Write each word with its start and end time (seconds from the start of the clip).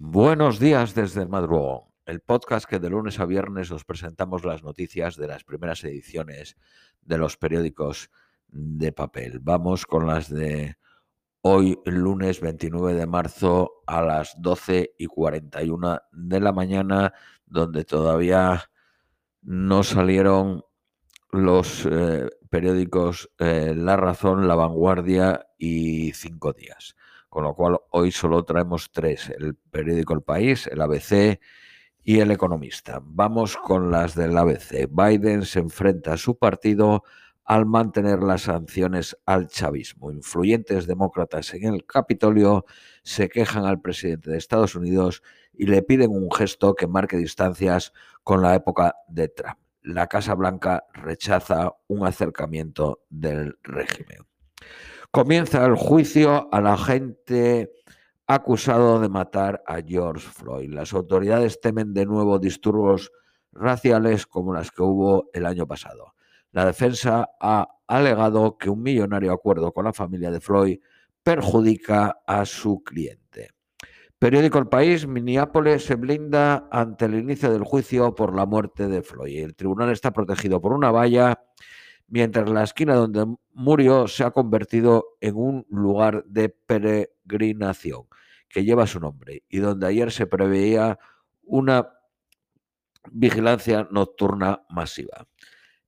Buenos 0.00 0.60
días 0.60 0.94
desde 0.94 1.22
el 1.22 1.28
madrugón, 1.28 1.80
el 2.06 2.20
podcast 2.20 2.68
que 2.68 2.78
de 2.78 2.88
lunes 2.88 3.18
a 3.18 3.24
viernes 3.24 3.72
os 3.72 3.84
presentamos 3.84 4.44
las 4.44 4.62
noticias 4.62 5.16
de 5.16 5.26
las 5.26 5.42
primeras 5.42 5.82
ediciones 5.82 6.56
de 7.02 7.18
los 7.18 7.36
periódicos 7.36 8.08
de 8.46 8.92
papel. 8.92 9.40
Vamos 9.40 9.86
con 9.86 10.06
las 10.06 10.32
de 10.32 10.76
hoy, 11.40 11.80
lunes 11.84 12.40
29 12.40 12.94
de 12.94 13.08
marzo 13.08 13.82
a 13.88 14.00
las 14.00 14.40
12 14.40 14.94
y 14.98 15.06
41 15.06 16.00
de 16.12 16.40
la 16.40 16.52
mañana, 16.52 17.12
donde 17.44 17.84
todavía 17.84 18.70
no 19.42 19.82
salieron 19.82 20.62
los 21.32 21.84
eh, 21.90 22.30
periódicos 22.48 23.30
eh, 23.40 23.74
La 23.76 23.96
Razón, 23.96 24.46
La 24.46 24.54
Vanguardia 24.54 25.48
y 25.58 26.12
Cinco 26.12 26.52
Días. 26.52 26.94
Con 27.28 27.44
lo 27.44 27.54
cual 27.54 27.78
hoy 27.90 28.10
solo 28.10 28.44
traemos 28.44 28.90
tres, 28.92 29.30
el 29.30 29.54
periódico 29.54 30.14
El 30.14 30.22
País, 30.22 30.66
el 30.66 30.80
ABC 30.80 31.40
y 32.02 32.20
el 32.20 32.30
Economista. 32.30 33.00
Vamos 33.02 33.56
con 33.56 33.90
las 33.90 34.14
del 34.14 34.36
ABC. 34.36 34.88
Biden 34.90 35.44
se 35.44 35.60
enfrenta 35.60 36.14
a 36.14 36.16
su 36.16 36.38
partido 36.38 37.04
al 37.44 37.66
mantener 37.66 38.22
las 38.22 38.42
sanciones 38.42 39.16
al 39.26 39.48
chavismo. 39.48 40.10
Influyentes 40.10 40.86
demócratas 40.86 41.54
en 41.54 41.74
el 41.74 41.84
Capitolio 41.86 42.64
se 43.02 43.28
quejan 43.28 43.64
al 43.64 43.80
presidente 43.80 44.30
de 44.30 44.38
Estados 44.38 44.74
Unidos 44.74 45.22
y 45.52 45.66
le 45.66 45.82
piden 45.82 46.10
un 46.10 46.30
gesto 46.30 46.74
que 46.74 46.86
marque 46.86 47.16
distancias 47.16 47.92
con 48.22 48.42
la 48.42 48.54
época 48.54 48.94
de 49.08 49.28
Trump 49.28 49.58
la 49.88 50.06
Casa 50.06 50.34
Blanca 50.34 50.84
rechaza 50.92 51.74
un 51.86 52.06
acercamiento 52.06 53.04
del 53.08 53.58
régimen. 53.62 54.18
Comienza 55.10 55.64
el 55.64 55.74
juicio 55.74 56.52
al 56.52 56.66
agente 56.66 57.72
acusado 58.26 59.00
de 59.00 59.08
matar 59.08 59.62
a 59.66 59.80
George 59.80 60.28
Floyd. 60.28 60.70
Las 60.70 60.92
autoridades 60.92 61.60
temen 61.60 61.94
de 61.94 62.04
nuevo 62.04 62.38
disturbios 62.38 63.10
raciales 63.52 64.26
como 64.26 64.52
las 64.52 64.70
que 64.70 64.82
hubo 64.82 65.30
el 65.32 65.46
año 65.46 65.66
pasado. 65.66 66.14
La 66.52 66.66
defensa 66.66 67.30
ha 67.40 67.68
alegado 67.86 68.58
que 68.58 68.68
un 68.68 68.82
millonario 68.82 69.32
acuerdo 69.32 69.72
con 69.72 69.86
la 69.86 69.94
familia 69.94 70.30
de 70.30 70.40
Floyd 70.40 70.78
perjudica 71.22 72.18
a 72.26 72.44
su 72.44 72.82
cliente. 72.84 73.50
Periódico 74.18 74.58
El 74.58 74.68
País, 74.68 75.06
Minneapolis 75.06 75.84
se 75.84 75.94
blinda 75.94 76.68
ante 76.70 77.06
el 77.06 77.14
inicio 77.14 77.50
del 77.50 77.64
juicio 77.64 78.14
por 78.14 78.34
la 78.34 78.44
muerte 78.44 78.88
de 78.88 79.02
Floyd. 79.02 79.44
El 79.44 79.54
tribunal 79.54 79.90
está 79.90 80.10
protegido 80.10 80.60
por 80.60 80.72
una 80.72 80.90
valla, 80.90 81.40
mientras 82.08 82.48
la 82.48 82.64
esquina 82.64 82.94
donde 82.94 83.26
murió 83.52 84.08
se 84.08 84.24
ha 84.24 84.30
convertido 84.30 85.16
en 85.20 85.36
un 85.36 85.66
lugar 85.68 86.24
de 86.24 86.48
peregrinación 86.48 88.04
que 88.48 88.64
lleva 88.64 88.86
su 88.86 88.98
nombre 88.98 89.44
y 89.48 89.58
donde 89.58 89.86
ayer 89.86 90.10
se 90.10 90.26
preveía 90.26 90.98
una 91.42 91.90
vigilancia 93.12 93.86
nocturna 93.90 94.64
masiva. 94.68 95.26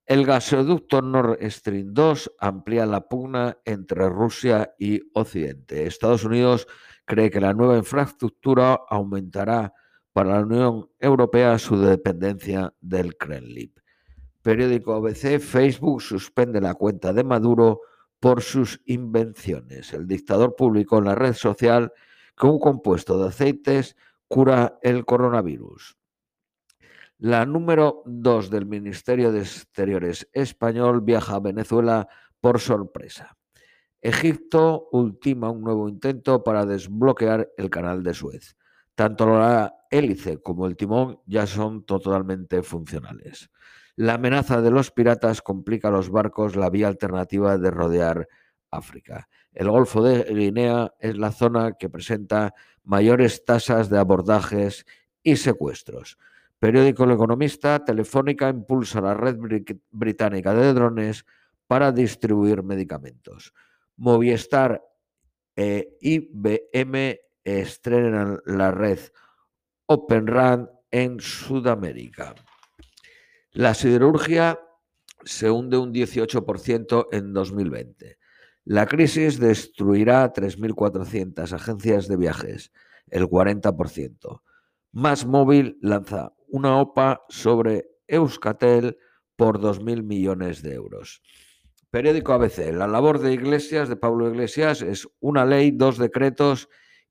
El 0.06 0.26
gasoducto 0.26 1.02
Nord 1.02 1.38
Stream 1.50 1.94
2 1.94 2.32
amplía 2.40 2.84
la 2.84 3.08
pugna 3.08 3.58
entre 3.64 4.08
Rusia 4.08 4.74
y 4.78 5.00
Occidente. 5.14 5.86
Estados 5.86 6.24
Unidos 6.24 6.66
cree 7.04 7.30
que 7.30 7.40
la 7.40 7.54
nueva 7.54 7.76
infraestructura 7.76 8.80
aumentará 8.88 9.72
para 10.12 10.34
la 10.34 10.40
Unión 10.40 10.90
Europea 10.98 11.58
su 11.58 11.78
dependencia 11.78 12.74
del 12.80 13.16
Kremlin. 13.16 13.72
Periódico 14.42 14.94
ABC, 14.94 15.38
Facebook 15.38 16.00
suspende 16.00 16.60
la 16.60 16.74
cuenta 16.74 17.12
de 17.12 17.24
Maduro 17.24 17.82
por 18.20 18.42
sus 18.42 18.80
invenciones. 18.86 19.92
El 19.92 20.06
dictador 20.06 20.56
publicó 20.56 20.98
en 20.98 21.04
la 21.04 21.14
red 21.14 21.34
social 21.34 21.92
que 22.36 22.46
un 22.46 22.58
compuesto 22.58 23.20
de 23.20 23.28
aceites 23.28 23.96
cura 24.28 24.78
el 24.82 25.04
coronavirus. 25.04 25.98
La 27.18 27.44
número 27.44 28.02
dos 28.06 28.48
del 28.48 28.64
Ministerio 28.64 29.30
de 29.30 29.40
Exteriores 29.40 30.26
español 30.32 31.02
viaja 31.02 31.34
a 31.34 31.40
Venezuela 31.40 32.08
por 32.40 32.60
sorpresa. 32.60 33.36
Egipto 34.00 34.88
ultima 34.92 35.50
un 35.50 35.60
nuevo 35.60 35.86
intento 35.86 36.42
para 36.42 36.64
desbloquear 36.64 37.50
el 37.58 37.68
canal 37.68 38.02
de 38.02 38.14
Suez. 38.14 38.56
Tanto 38.94 39.26
la 39.26 39.74
hélice 39.90 40.38
como 40.38 40.66
el 40.66 40.76
timón 40.76 41.20
ya 41.26 41.46
son 41.46 41.84
totalmente 41.84 42.62
funcionales. 42.62 43.50
La 44.00 44.14
amenaza 44.14 44.62
de 44.62 44.70
los 44.70 44.90
piratas 44.90 45.42
complica 45.42 45.88
a 45.88 45.90
los 45.90 46.08
barcos 46.08 46.56
la 46.56 46.70
vía 46.70 46.88
alternativa 46.88 47.58
de 47.58 47.70
rodear 47.70 48.28
África. 48.70 49.28
El 49.52 49.68
Golfo 49.68 50.02
de 50.02 50.24
Guinea 50.24 50.94
es 51.00 51.18
la 51.18 51.32
zona 51.32 51.72
que 51.78 51.90
presenta 51.90 52.54
mayores 52.82 53.44
tasas 53.44 53.90
de 53.90 53.98
abordajes 53.98 54.86
y 55.22 55.36
secuestros. 55.36 56.16
Periódico 56.58 57.04
El 57.04 57.10
Economista, 57.10 57.84
Telefónica 57.84 58.48
impulsa 58.48 59.02
la 59.02 59.12
red 59.12 59.36
británica 59.90 60.54
de 60.54 60.72
drones 60.72 61.26
para 61.66 61.92
distribuir 61.92 62.62
medicamentos. 62.62 63.52
Movistar 63.98 64.82
e 65.54 65.98
IBM 66.00 67.20
estrenan 67.44 68.40
la 68.46 68.70
red 68.70 68.98
OpenRAN 69.84 70.70
en 70.90 71.20
Sudamérica. 71.20 72.34
La 73.52 73.74
siderurgia 73.74 74.60
se 75.24 75.50
hunde 75.50 75.76
un 75.76 75.92
18% 75.92 77.08
en 77.10 77.32
2020. 77.32 78.18
La 78.64 78.86
crisis 78.86 79.40
destruirá 79.40 80.32
3.400 80.32 81.52
agencias 81.52 82.06
de 82.06 82.16
viajes, 82.16 82.72
el 83.08 83.24
40%. 83.24 84.42
Más 84.92 85.26
Móvil 85.26 85.78
lanza 85.80 86.32
una 86.46 86.78
OPA 86.78 87.22
sobre 87.28 87.88
Euskatel 88.06 88.98
por 89.34 89.60
2.000 89.60 90.04
millones 90.04 90.62
de 90.62 90.74
euros. 90.74 91.20
Periódico 91.90 92.32
ABC. 92.32 92.72
La 92.72 92.86
labor 92.86 93.18
de 93.18 93.32
Iglesias, 93.32 93.88
de 93.88 93.96
Pablo 93.96 94.28
Iglesias, 94.28 94.80
es 94.80 95.08
una 95.18 95.44
ley, 95.44 95.72
dos 95.72 95.98
decretos 95.98 96.68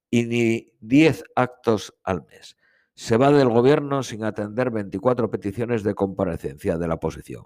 y 0.09 0.23
ni 0.23 0.72
diez 0.79 1.23
actos 1.35 1.94
al 2.03 2.25
mes. 2.28 2.55
Se 2.99 3.15
va 3.15 3.31
del 3.31 3.47
gobierno 3.47 4.03
sin 4.03 4.25
atender 4.25 4.71
24 4.71 5.31
peticiones 5.31 5.83
de 5.83 5.95
comparecencia 5.95 6.77
de 6.77 6.85
la 6.85 6.95
oposición. 6.95 7.45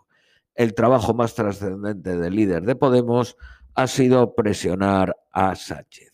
El 0.55 0.73
trabajo 0.73 1.13
más 1.13 1.35
trascendente 1.35 2.17
del 2.17 2.35
líder 2.35 2.63
de 2.63 2.75
Podemos 2.75 3.37
ha 3.75 3.85
sido 3.85 4.33
presionar 4.33 5.15
a 5.31 5.53
Sánchez. 5.53 6.11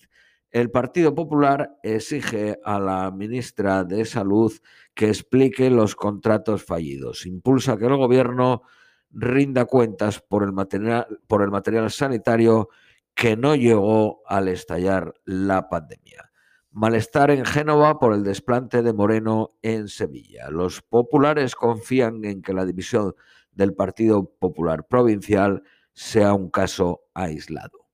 El 0.51 0.71
Partido 0.71 1.15
Popular 1.15 1.77
exige 1.83 2.59
a 2.65 2.81
la 2.81 3.11
ministra 3.11 3.85
de 3.85 4.03
Salud 4.03 4.51
que 4.93 5.07
explique 5.07 5.69
los 5.69 5.95
contratos 5.95 6.65
fallidos. 6.65 7.25
Impulsa 7.25 7.77
que 7.77 7.85
el 7.85 7.95
gobierno 7.95 8.63
rinda 9.09 9.63
cuentas 9.63 10.19
por 10.19 10.43
el 10.43 10.51
material, 10.51 11.07
por 11.27 11.43
el 11.43 11.49
material 11.49 11.89
sanitario 11.91 12.67
que 13.15 13.37
no 13.37 13.55
llegó 13.55 14.21
al 14.27 14.49
estallar 14.49 15.13
la 15.23 15.69
pandemia. 15.69 16.28
Malestar 16.71 17.31
en 17.31 17.45
Génova 17.45 17.97
por 17.97 18.13
el 18.13 18.23
desplante 18.23 18.83
de 18.83 18.93
Moreno 18.93 19.55
en 19.63 19.87
Sevilla. 19.87 20.51
Los 20.51 20.83
populares 20.83 21.55
confían 21.55 22.23
en 22.25 22.43
que 22.43 22.53
la 22.53 22.63
división 22.63 23.15
del 23.51 23.73
Partido 23.73 24.31
Popular 24.39 24.85
Provincial 24.87 25.63
sea 25.93 26.33
un 26.33 26.51
caso 26.51 27.01
aislado. 27.15 27.87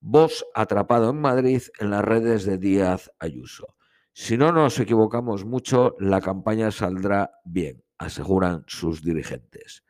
Voz 0.00 0.44
atrapado 0.54 1.10
en 1.10 1.20
Madrid 1.20 1.62
en 1.80 1.90
las 1.90 2.04
redes 2.04 2.44
de 2.44 2.58
Díaz 2.58 3.10
Ayuso. 3.18 3.74
Si 4.12 4.36
no 4.36 4.52
nos 4.52 4.78
equivocamos 4.78 5.46
mucho, 5.46 5.96
la 5.98 6.20
campaña 6.20 6.70
saldrá 6.70 7.32
bien, 7.44 7.82
aseguran 7.96 8.62
sus 8.66 9.02
dirigentes. 9.02 9.84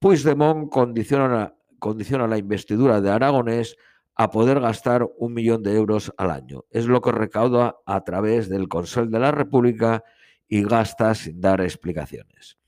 Puigdemont 0.00 0.68
condiciona, 0.68 1.54
condiciona 1.78 2.26
la 2.26 2.38
investidura 2.38 3.00
de 3.00 3.10
Aragonés 3.10 3.76
a 4.18 4.30
poder 4.30 4.58
gastar 4.58 5.08
un 5.16 5.32
millón 5.32 5.62
de 5.62 5.76
euros 5.76 6.12
al 6.16 6.32
año. 6.32 6.64
Es 6.70 6.86
lo 6.86 7.00
que 7.00 7.12
recauda 7.12 7.76
a 7.86 8.02
través 8.02 8.48
del 8.48 8.68
Consejo 8.68 9.06
de 9.06 9.20
la 9.20 9.30
República 9.30 10.02
y 10.48 10.64
gasta 10.64 11.14
sin 11.14 11.40
dar 11.40 11.60
explicaciones. 11.60 12.58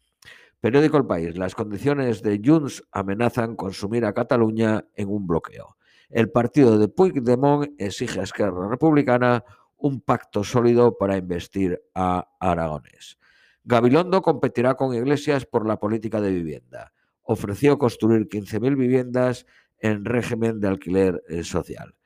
Periódico 0.61 0.97
El 0.97 1.07
País. 1.07 1.37
Las 1.37 1.57
condiciones 1.57 2.23
de 2.23 2.41
Junts 2.43 2.85
amenazan 2.93 3.57
consumir 3.57 4.05
a 4.05 4.13
Cataluña 4.13 4.87
en 4.95 5.09
un 5.09 5.27
bloqueo. 5.27 5.77
El 6.09 6.31
partido 6.31 6.79
de 6.79 6.87
Puigdemont 6.87 7.69
exige 7.79 8.21
a 8.21 8.25
Esquerra 8.25 8.69
Republicana 8.69 9.45
un 9.77 10.01
pacto 10.03 10.45
sólido 10.45 10.97
para 10.97 11.17
investir 11.17 11.83
a 11.97 12.29
Aragonés. 12.39 13.19
Gabilondo 13.65 14.23
competirá 14.23 14.75
con 14.77 14.95
Iglesias 14.95 15.47
por 15.47 15.67
la 15.67 15.81
política 15.81 16.21
de 16.21 16.31
vivienda 16.31 16.93
ofreció 17.31 17.79
construir 17.79 18.29
15.000 18.29 18.77
viviendas 18.77 19.47
en 19.81 20.05
régimen 20.05 20.61
de 20.61 20.69
alquiler 20.69 21.23
eh, 21.29 21.44
social. 21.44 21.97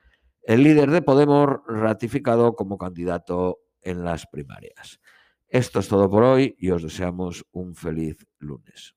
El 0.43 0.63
líder 0.63 0.91
de 0.91 1.01
Podemos 1.01 1.49
ratificado 1.67 2.53
como 2.53 2.77
candidato 2.77 3.59
en 3.81 4.03
las 4.03 4.27
primarias. 4.27 4.99
Esto 5.47 5.79
es 5.79 5.87
todo 5.87 6.09
por 6.09 6.23
hoy 6.23 6.55
y 6.57 6.71
os 6.71 6.83
deseamos 6.83 7.45
un 7.51 7.75
feliz 7.75 8.25
lunes. 8.39 8.95